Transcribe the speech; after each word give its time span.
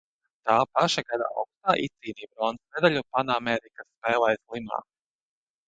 Tā 0.49 0.53
paša 0.77 1.03
gada 1.11 1.27
augustā 1.41 1.75
izcīnīja 1.83 2.31
bronzas 2.33 2.75
medaļu 2.79 3.05
Panamerikas 3.19 3.87
spēlēs 3.93 4.43
Limā. 4.57 4.85